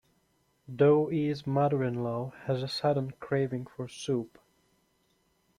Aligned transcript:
Dou 0.67 1.11
E's 1.11 1.45
mother-in-law 1.45 2.31
has 2.45 2.63
a 2.63 2.67
sudden 2.67 3.11
craving 3.19 3.67
for 3.67 3.87
soup. 3.87 4.39